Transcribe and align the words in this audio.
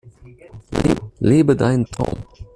Lebe 1.19 1.55
deinen 1.55 1.85
Traum! 1.85 2.25